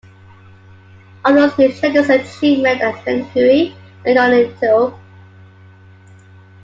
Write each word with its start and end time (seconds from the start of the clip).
Others 1.25 1.53
who 1.53 1.71
share 1.71 1.93
this 1.93 2.09
achievement 2.09 2.81
are 2.81 2.97
Ann 3.05 3.19
Hui 3.35 3.71
and 4.03 4.15
Johnnie 4.17 4.51
To. 4.61 4.97